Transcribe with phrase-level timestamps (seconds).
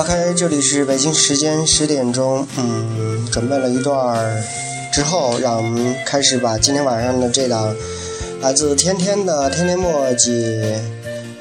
[0.00, 4.42] OK，这里是北京时间十点钟，嗯，准备了一段
[4.90, 7.76] 之后，让我们开始把今天晚上的这档
[8.40, 10.74] 来自天天的天天墨迹，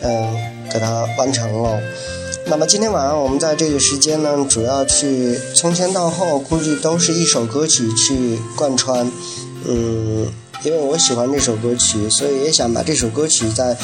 [0.01, 0.35] 嗯，
[0.69, 1.79] 给它完成了。
[2.47, 9.09] 那么今天晚上我们在这个时间呢，主要去从前到后，估计都是一首歌曲去贯穿，
[9.69, 10.27] 嗯，
[10.65, 13.77] 因为我喜欢这首歌曲，所以也想把这首歌曲在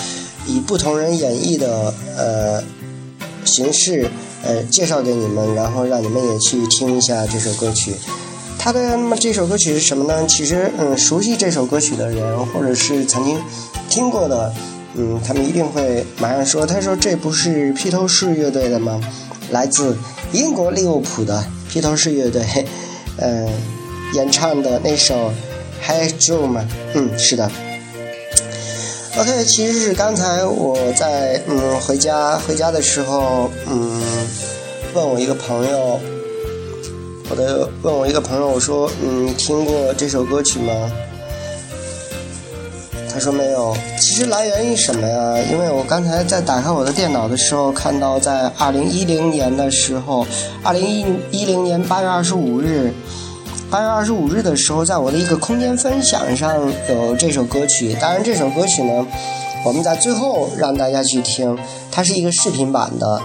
[0.45, 2.61] 以不同人演绎的呃
[3.45, 4.09] 形式。
[4.45, 7.93] 呃，介绍给你们，然后让你们也去听一下这首歌曲。
[8.57, 10.25] 它的那么这首歌曲是什么呢？
[10.27, 13.39] 其实，嗯，熟悉这首歌曲的人，或者是曾经
[13.89, 14.53] 听过的，
[14.95, 19.01] 嗯，他们一定会马上说：“他说这不是披头士乐队的吗？
[19.51, 19.97] 来自
[20.31, 22.43] 英国利物浦的披头士乐队，
[23.17, 23.47] 嗯，
[24.13, 25.31] 演唱的那首
[25.87, 26.67] 《Hey Jude》吗？
[26.93, 27.49] 嗯，是的。”
[29.17, 34.01] OK，其实是刚才我在嗯回家回家的时候，嗯，
[34.93, 35.97] 问我一个朋友，
[37.29, 40.91] 我的问我一个朋友，我说嗯听过这首歌曲吗？
[43.09, 43.73] 他说没有。
[44.01, 45.37] 其实来源于什么呀？
[45.49, 50.27] 因为我刚才在打开我的电脑的时候，看到在二零一零年的时候，
[50.61, 52.93] 二零一一零年八月二十五日。
[53.69, 56.55] 八月二十五日的时候，在我的一个空间分享上
[56.89, 57.95] 有这首歌曲。
[57.99, 59.05] 当然，这首歌曲呢，
[59.65, 61.57] 我们在最后让大家去听，
[61.91, 63.21] 它是一个视频版的。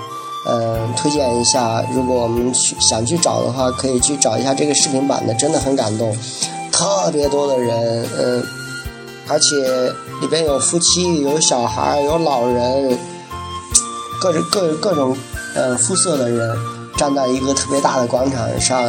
[0.49, 6.17] 嗯，推荐一下，如果我们去想去找的话，可以去找一下这个视频版的，真的很感动。
[6.73, 8.43] 特别多的人，嗯，
[9.29, 12.99] 而且里边有夫妻、有小孩、有老人，
[14.19, 15.15] 各种各各种
[15.55, 16.57] 嗯肤色的人，
[16.97, 18.83] 站在一个特别大的广场上。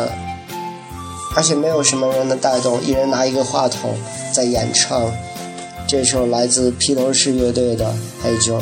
[1.36, 3.96] 而且没有什么人能带动，一人拿一个话筒
[4.34, 5.12] 在演唱
[5.88, 7.86] 这首来自披头士乐队的
[8.22, 8.58] 《黑酒》。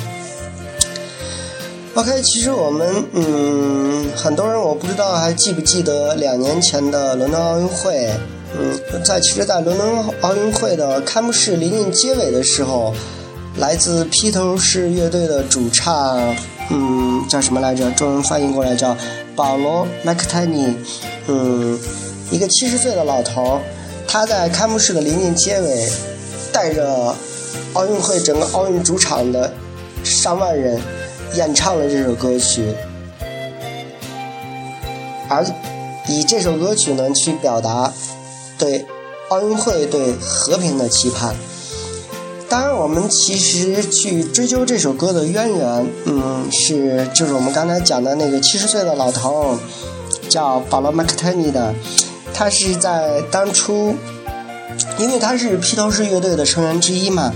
[1.96, 8.10] OK，其实我们嗯，很多人我不知道还记不记得两年前的伦敦奥运会，
[8.58, 12.94] 嗯，在其实，在伦敦奥运会的开幕式临近结尾的时候，
[13.58, 16.34] 来自披头士乐队的主唱，
[16.70, 17.92] 嗯，叫什么来着？
[17.92, 18.96] 中文翻译过来叫
[19.36, 20.78] 保罗·麦克泰尼，
[21.28, 21.78] 嗯。
[22.32, 23.60] 一个七十岁的老头
[24.08, 25.88] 他在开幕式的临近结尾，
[26.52, 27.16] 带着
[27.74, 29.54] 奥运会整个奥运主场的
[30.04, 30.80] 上万人
[31.36, 32.74] 演唱了这首歌曲，
[35.28, 35.46] 而
[36.08, 37.94] 以这首歌曲呢去表达
[38.58, 38.86] 对
[39.30, 41.36] 奥运会对和平的期盼。
[42.50, 49.56] 当然，我们其实去追究这首歌的渊源，嗯，是就是我们刚才讲的那个七十岁的老头
[50.28, 51.74] 叫保罗·麦克特尼的。
[52.40, 53.94] 他是在当初，
[54.98, 57.34] 因为他是披头士乐队的成员之一嘛，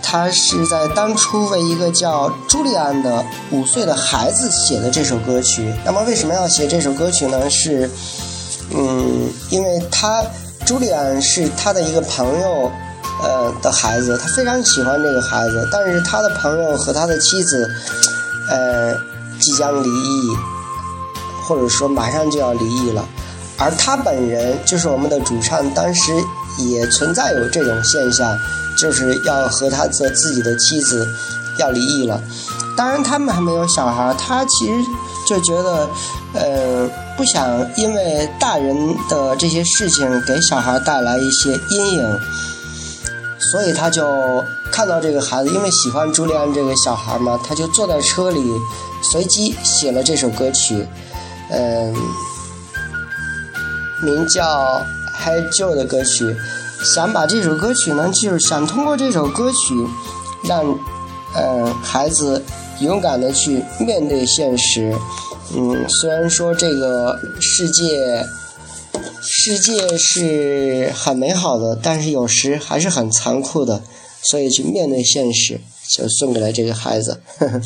[0.00, 5.74] 他是在当初为一个叫朱利安的五岁的孩子写的这首歌曲。
[5.84, 7.50] 那么为什么要写这首歌曲呢？
[7.50, 7.90] 是，
[8.72, 10.24] 嗯，因为他
[10.64, 12.70] 朱利安是他的一个朋友，
[13.20, 17.68] 呃的孩子，他非常喜欢这个孩子，但是他的朋友和他的妻子，
[18.48, 18.94] 呃，
[19.40, 20.28] 即将离异，
[21.42, 23.04] 或者说马上就要离异了。
[23.56, 26.12] 而他本人就是我们的主唱，当时
[26.58, 28.36] 也存在有这种现象，
[28.76, 31.06] 就是要和他的自己的妻子
[31.58, 32.20] 要离异了。
[32.76, 34.74] 当然，他们还没有小孩，他其实
[35.28, 35.88] 就觉得，
[36.32, 38.76] 呃，不想因为大人
[39.08, 42.20] 的这些事情给小孩带来一些阴影，
[43.38, 48.42] 所以他就看到这个孩子，因为喜欢朱利安这个小孩嘛，他就坐在车里，
[49.00, 50.84] 随机写了这首歌曲，
[51.50, 51.94] 嗯。
[54.04, 54.80] 名叫
[55.18, 56.36] 《Hey Joe》的歌曲，
[56.94, 59.74] 想把这首歌曲呢，就是想通过这首歌曲，
[60.44, 60.64] 让，
[61.34, 62.42] 呃，孩子
[62.80, 64.94] 勇敢的去面对现实。
[65.56, 68.26] 嗯，虽然说这个世界，
[69.22, 73.82] 世界是很美好的，但是有时还是很残酷的，
[74.22, 75.60] 所以去面对现实，
[75.90, 77.20] 就送给了这个孩子。
[77.38, 77.60] 呵呵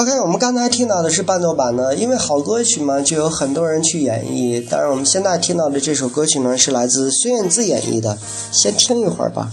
[0.00, 4.66] OK，我们刚才听到的是伴奏版的，因为好歌曲嘛，就有很多人去演绎。
[4.66, 8.16] 当然，我们现在听到的这首歌曲呢，是来自孙燕姿演绎的，
[8.50, 9.50] 先听一会儿吧。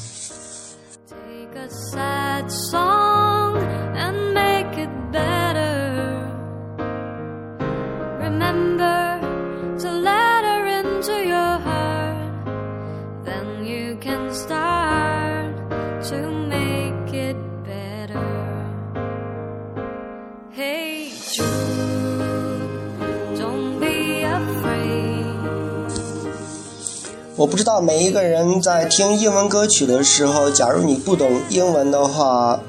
[27.38, 32.60] 我不知道每一个人在听英文歌曲的时候，假如你不懂英文的话，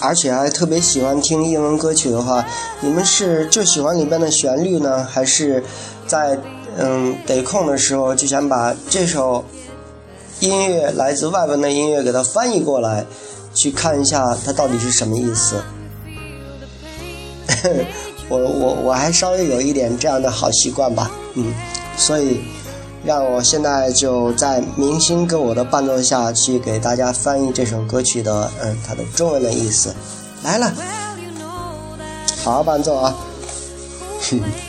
[0.00, 2.42] 而且还特别喜欢听英文歌曲的话，
[2.80, 5.62] 你们是就喜欢里边的旋律呢，还是
[6.06, 6.38] 在
[6.78, 9.44] 嗯得空的时候就想把这首
[10.40, 13.04] 音乐来自外文的音乐给它翻译过来，
[13.52, 15.62] 去看一下它到底是什么意思？
[18.30, 21.52] 我我我还稍微有一点这样的好习惯吧，嗯，
[21.98, 22.40] 所以
[23.06, 29.94] 让我现在就在明星跟我的伴奏下去给大家翻译这首歌曲的嗯它的中文的意思，
[30.42, 30.72] 来了，
[32.44, 33.14] 好好伴奏啊，
[34.28, 34.65] 哼。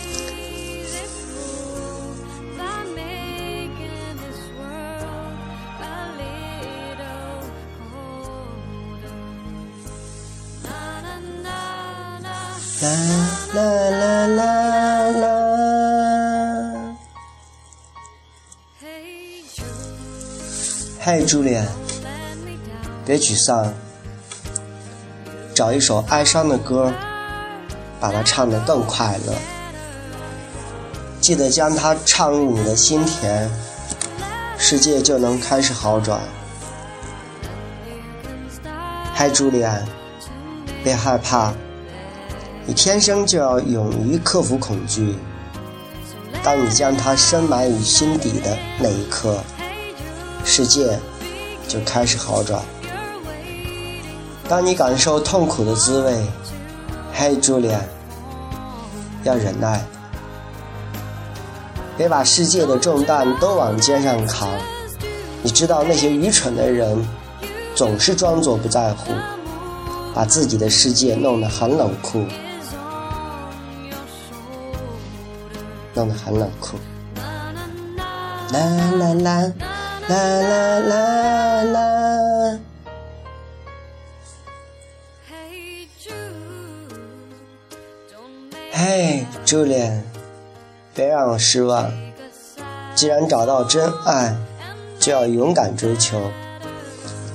[21.07, 21.65] 嗨，朱莉安，
[23.05, 23.73] 别沮丧，
[25.55, 26.91] 找一首哀伤的歌，
[27.97, 29.33] 把它唱得更快乐。
[31.21, 33.49] 记得将它唱入你的心田，
[34.57, 36.19] 世界就能开始好转。
[39.13, 39.87] 嗨，朱莉安，
[40.83, 41.53] 别害怕。
[42.65, 45.15] 你天生就要勇于克服恐惧。
[46.43, 49.41] 当你将它深埋于心底的那一刻，
[50.49, 50.97] 世界
[51.67, 52.63] 就开始好转。
[54.47, 56.25] 当你感受痛苦的滋味，
[57.13, 57.69] 嘿，朱莉，
[59.25, 59.83] 要忍耐，
[61.97, 64.47] 别把世界的重担都往肩上扛。
[65.43, 66.97] 你知道那些愚蠢的人
[67.75, 69.11] 总是装作不在乎，
[70.15, 72.23] 把自己的世界弄得很冷酷。
[75.93, 76.77] 弄得很冷酷。
[78.53, 78.61] 啦
[78.97, 79.53] 啦啦
[80.07, 82.59] 啦啦啦啦。
[88.71, 90.01] 嘿，朱莲，
[90.93, 91.91] 别让我失望。
[92.95, 94.33] 既然找到真爱，
[94.97, 96.31] 就要勇敢追求。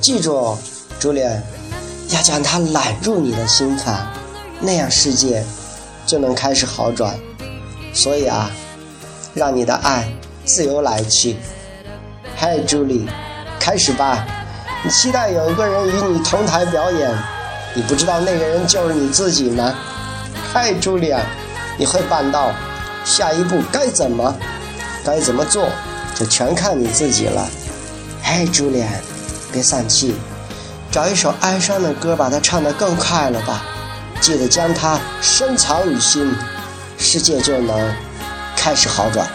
[0.00, 0.56] 记住，
[0.98, 1.42] 朱莲，
[2.08, 4.10] 要将它揽入你的心房，
[4.60, 5.44] 那样世界
[6.06, 7.14] 就能开始好转。
[7.92, 8.50] 所以啊，
[9.34, 10.10] 让你的爱
[10.46, 11.36] 自由来去。
[12.44, 13.08] 嗨，朱莉，
[13.60, 14.26] 开始吧。
[14.82, 17.16] 你期待有一个人与你同台表演，
[17.72, 19.72] 你不知道那个人就是你自己吗？
[20.52, 21.22] 嗨，朱莉啊，
[21.78, 22.50] 你会办到。
[23.04, 24.34] 下一步该怎么，
[25.04, 25.68] 该怎么做，
[26.16, 27.48] 就全看你自己了。
[28.20, 28.84] 嗨，朱莉，
[29.52, 30.12] 别丧气，
[30.90, 33.64] 找一首哀伤的歌，把它唱得更快了吧。
[34.20, 36.34] 记得将它深藏于心。
[36.98, 37.94] 世界就能
[38.56, 39.28] 开始好转。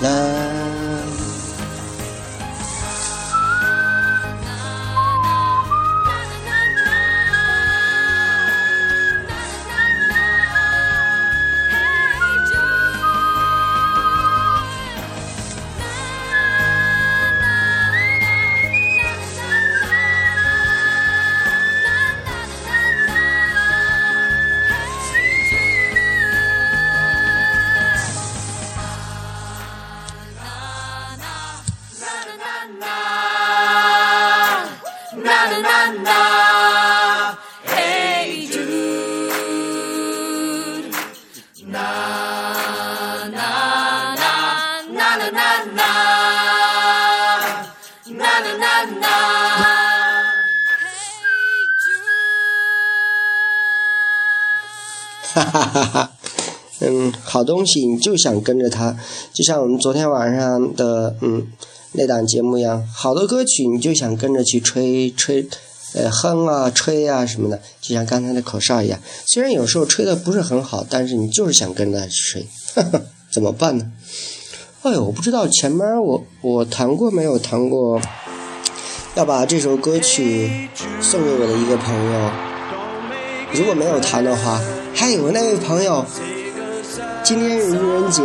[0.00, 0.10] 啦。
[55.74, 56.10] 哈 哈
[56.80, 58.96] 嗯，好东西你就想跟着它，
[59.32, 61.46] 就像我们昨天晚上的嗯
[61.92, 65.48] 那档节目一样，好多歌曲你就想跟着去吹吹，
[65.94, 69.00] 呃哼啊吹啊什么的，就像刚才的口哨一样。
[69.26, 72.46] 虽然有时候吹的不是很好，但是你就是想跟着吹，
[73.32, 73.90] 怎么办呢？
[74.82, 78.00] 哎呦，我不知道前面我我弹过没有弹过，
[79.14, 80.68] 要把这首歌曲
[81.00, 82.30] 送给我的一个朋友，
[83.52, 84.60] 如果没有弹的话。
[84.94, 86.06] 还有那位朋友，
[87.22, 88.22] 今天是愚人节，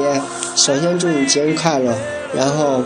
[0.56, 1.94] 首先祝你节日快乐。
[2.36, 2.84] 然后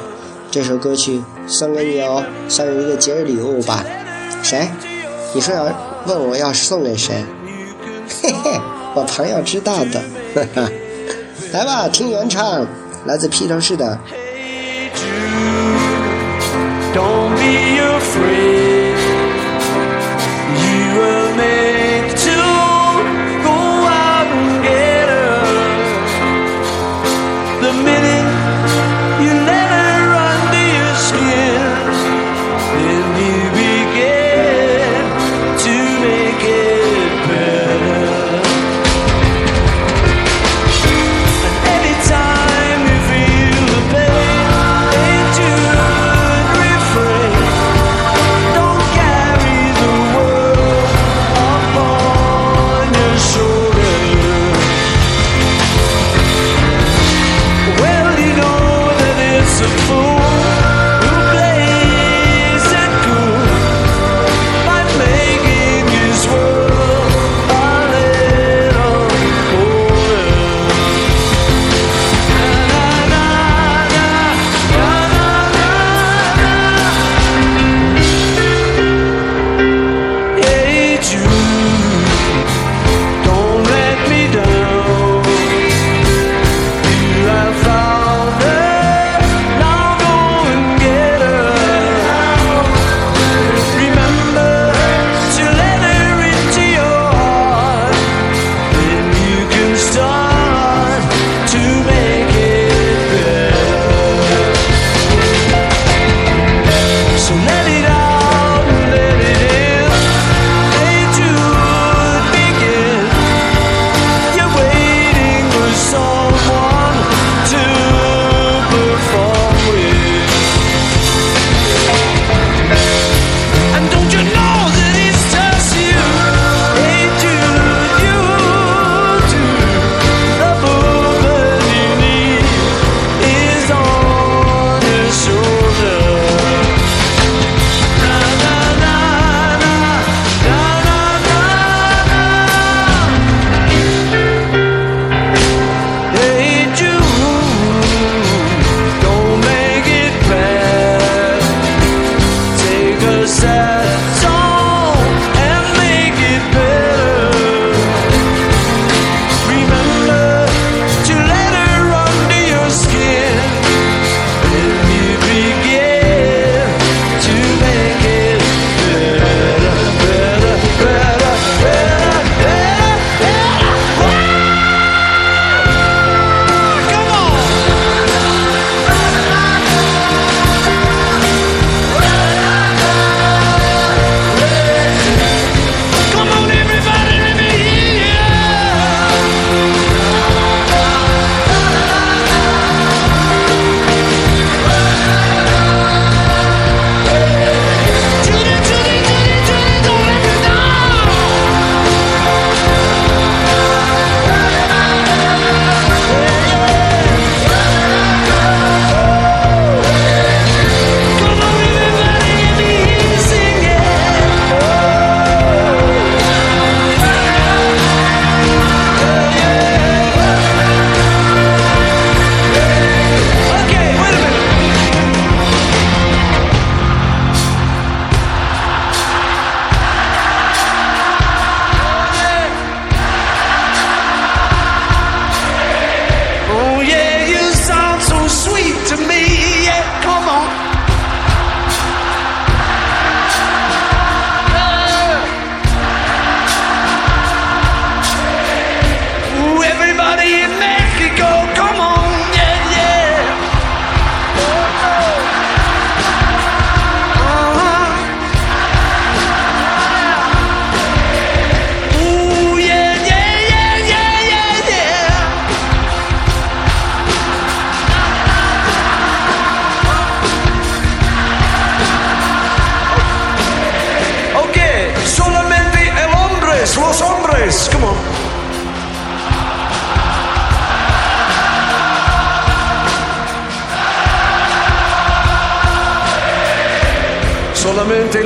[0.50, 3.84] 这首歌曲送给你哦，算是一个节日礼物吧。
[4.42, 4.68] 谁？
[5.34, 5.66] 你说要
[6.06, 7.14] 问我要送给谁？
[8.22, 8.60] 嘿嘿，
[8.96, 10.02] 我朋友知道的。
[11.52, 12.66] 来吧，听原唱，
[13.06, 14.00] 来自披头士的。
[16.96, 18.53] Mujeres,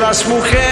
[0.07, 0.66] las mujeres.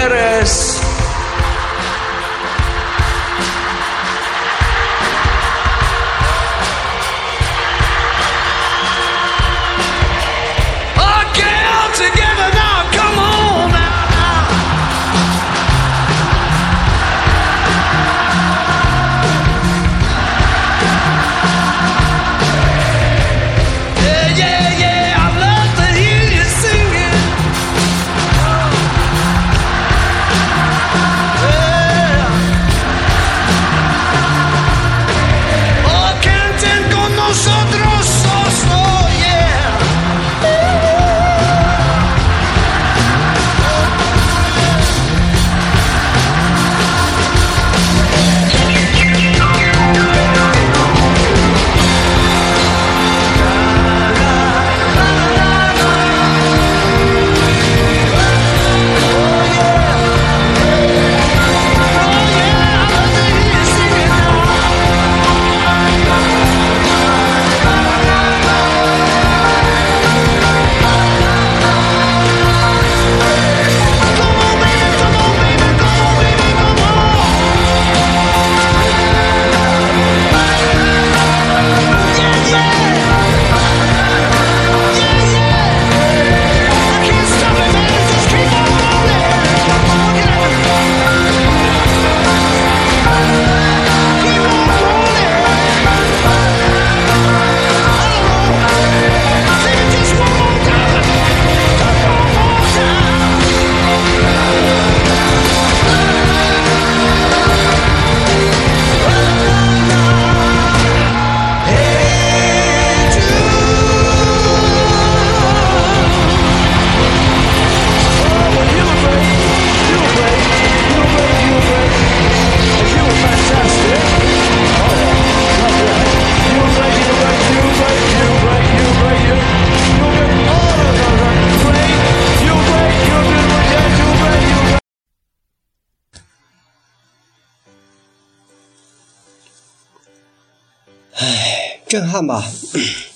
[141.96, 142.44] 震撼吧。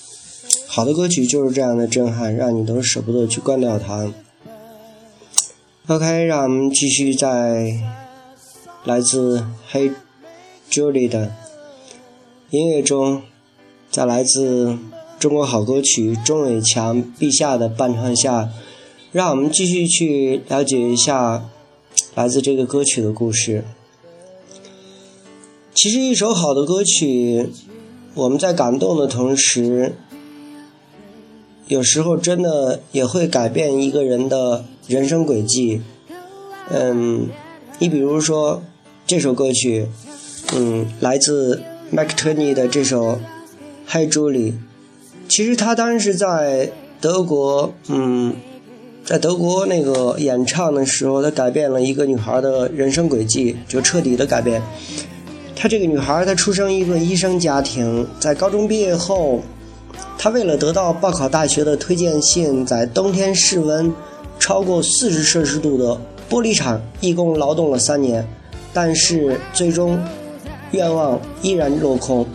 [0.66, 4.10] 好的歌曲就是这样的震撼，让你都舍不得去关掉它。
[5.88, 7.74] OK，让我们继续在
[8.84, 9.92] 来自 Hey
[10.70, 11.30] Julie 的
[12.48, 13.20] 音乐中，
[13.90, 14.78] 在来自
[15.18, 18.48] 中国好歌曲钟伟强陛下的伴唱下，
[19.12, 21.44] 让我们继续去了解一下
[22.14, 23.62] 来自这个歌曲的故事。
[25.74, 27.50] 其实，一首好的歌曲，
[28.14, 29.94] 我们在感动的同时，
[31.68, 35.80] 有时候真的也会改变一个人的人生轨迹。
[36.70, 37.28] 嗯，
[37.78, 38.62] 你比如说
[39.06, 39.86] 这首歌曲，
[40.54, 43.12] 嗯，来自麦克特尼的这首
[43.86, 44.52] 《嗨，朱莉》，
[45.28, 48.34] 其实他当时在德国，嗯，
[49.04, 54.60] 在德国那个演唱的时候，他改变了一个女孩的人生轨迹，就彻底的改变。
[55.60, 59.42] 她这个女孩，她出生一个医生家庭，在高中毕业后，
[60.16, 63.92] 她为了得到报考大学的推荐信，在冬天室温
[64.38, 65.94] 超过四十摄氏度的
[66.30, 68.26] 玻璃厂一共劳动了三年，
[68.72, 70.02] 但是最终
[70.70, 72.26] 愿望依然落空。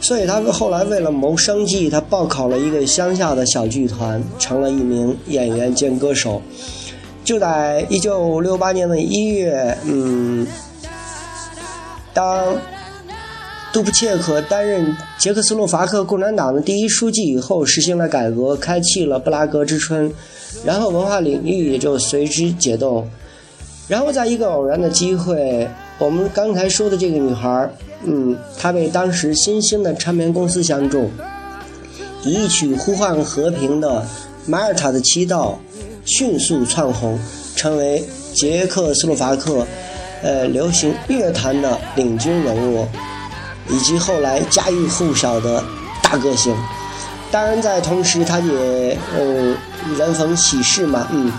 [0.00, 6.40] 所以她后来为了谋生计，她报考了一个乡下的小剧团，成了一名演员兼歌手。
[7.24, 10.46] 就在一九六八年的一月，嗯。
[12.14, 12.56] 当
[13.72, 20.10] 杜布切克担任捷克斯洛伐克共产党的第一书记以后，实行了改革，开启了布拉格之春，
[20.64, 23.06] 然后文化领域也就随之解冻。
[23.88, 27.68] 然后在一个偶然的机会，我们刚才说的这个女孩，
[28.04, 31.10] 嗯，她被当时新兴的唱片公司相中，
[32.22, 33.88] 以一曲呼唤和平的
[34.46, 35.52] 《马耳他的祈祷》
[36.06, 37.18] 迅速窜红，
[37.56, 39.66] 成为捷克斯洛伐克。
[40.22, 42.88] 呃，流行乐坛的领军人物，
[43.68, 45.62] 以及后来家喻户晓的
[46.02, 46.56] 大歌星。
[47.30, 49.54] 当然，在同时，她也嗯，
[49.98, 51.30] 人逢喜事嘛，嗯，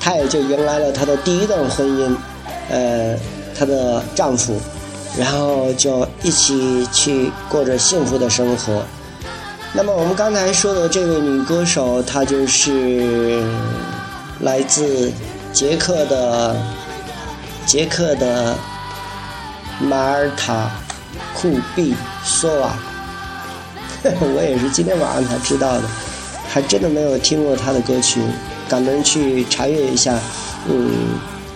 [0.00, 2.16] 她也就迎来了她的第一段婚姻，
[2.68, 3.16] 呃，
[3.56, 4.60] 她的丈夫，
[5.16, 8.82] 然后就一起去过着幸福的生活。
[9.72, 13.44] 那么，我们刚才说的这位女歌手，她就是
[14.40, 15.12] 来自
[15.52, 16.56] 捷克的。
[17.64, 18.56] 捷克的
[19.80, 20.70] 马尔塔
[21.34, 21.94] 库比
[22.24, 22.74] 索瓦，
[24.04, 25.82] 我也是今天晚上才知道的，
[26.48, 28.20] 还真的没有听过他的歌曲，
[28.68, 30.18] 赶忙去查阅一下，
[30.68, 30.90] 嗯，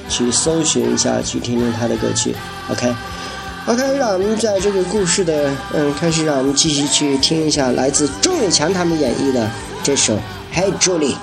[0.09, 2.35] 去搜寻一下，去听听他的歌曲。
[2.71, 9.49] OK，OK，让我们在这个故事的嗯开始，让我们继续去听一下来自钟伟强他们演绎的
[9.83, 10.17] 这首
[10.55, 11.15] 《Hey Julie》。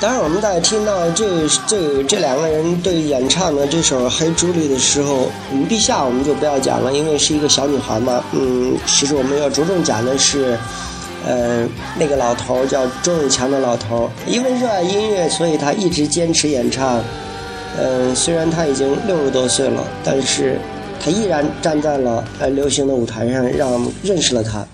[0.00, 8.22] 当然，我们在听到这这这两个人对演唱的这首《黑朱莉》的时候，嗯，陛下我们就不要讲了，因为是一个小女孩嘛。
[8.32, 10.56] 嗯，其实我们要着重讲的是，
[11.26, 11.66] 呃，
[11.98, 17.02] 那个老头叫周永强的老头，因为热爱音乐，所以他一直坚持演唱。
[17.76, 20.60] 嗯，虽然他已经六十多岁了，但是
[21.04, 24.64] 他依然站在了呃流行的舞台上，让我们认识了他，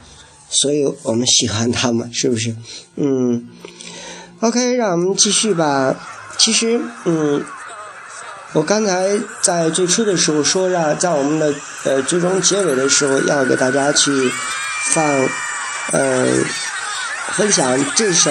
[0.50, 2.54] 所以我们喜欢他嘛，是不是？
[2.96, 3.48] 嗯。
[4.44, 5.94] OK，让我们继续吧。
[6.36, 7.42] 其实，嗯，
[8.52, 11.54] 我刚才在最初的时候说，让在我们的
[11.84, 14.30] 呃最终结尾的时候，要给大家去
[14.92, 15.02] 放，
[15.92, 16.26] 呃，
[17.32, 18.30] 分享这首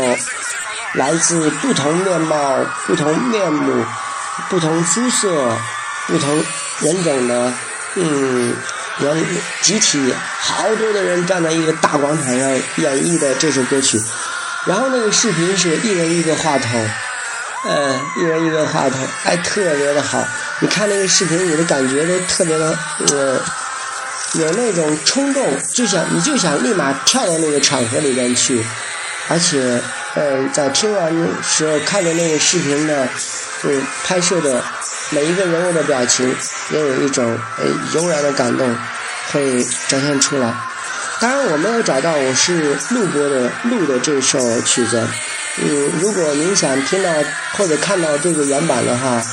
[0.93, 3.83] 来自不同面貌、不同面目、
[4.51, 5.57] 不同肤色、
[6.05, 6.29] 不同
[6.81, 7.53] 人种的，
[7.95, 8.55] 嗯，
[8.99, 9.25] 人
[9.63, 13.99] 集体，好多的人站在一个大广场上演绎的这首歌曲。
[14.65, 16.89] 然后那个视频是一人一个话筒，
[17.65, 20.25] 呃，一人一个话筒，还特别的好。
[20.59, 22.77] 你看那个视频，你的感觉都特别的，
[23.11, 23.41] 呃，
[24.33, 28.63] 有那种冲动，就想你就想立马跳到那个场合里边去。
[29.27, 29.81] 而且，
[30.15, 33.07] 呃，在听完时候看着那个视频的，
[33.63, 34.61] 嗯，拍摄的
[35.09, 36.33] 每一个人物的表情，
[36.71, 37.25] 也有一种
[37.57, 38.77] 呃悠然的感动
[39.31, 40.53] 会展现出来。
[41.23, 45.07] 当然，我没有找到我是录播的录的这首曲子。
[45.57, 47.09] 嗯，如果您想听到
[47.53, 49.23] 或者看到这个原版的话，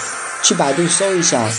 [0.40, 1.50] 去百度搜一下。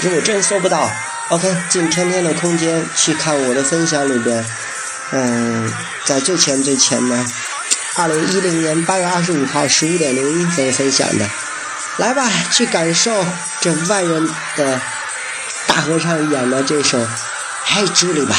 [0.00, 0.90] 如果真搜不到
[1.28, 4.42] ，OK，进天天的空间去看我的分享里边。
[5.10, 5.70] 嗯，
[6.06, 7.22] 在最前最前的，
[7.96, 11.28] 二零一零年八月二十五号十五点零一分分享的。
[11.98, 13.12] 来吧，去感受
[13.60, 14.80] 这万人的
[15.66, 16.98] 大合唱演的这首
[17.62, 18.34] 《嗨，朱莉》吧。